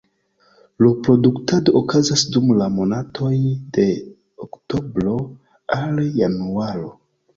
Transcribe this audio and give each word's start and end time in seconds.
Reproduktado 0.83 1.73
okazas 1.81 2.23
dum 2.37 2.49
la 2.61 2.69
monatoj 2.77 3.31
de 3.77 3.87
oktobro 4.47 5.15
al 5.77 6.01
januaro. 6.23 6.89